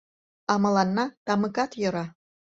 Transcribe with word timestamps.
А 0.51 0.53
мыланна 0.63 1.05
тамыкат 1.25 1.71
йӧра. 1.81 2.05